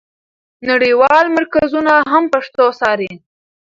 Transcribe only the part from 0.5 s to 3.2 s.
نړیوال مرکزونه هم پښتو څاري.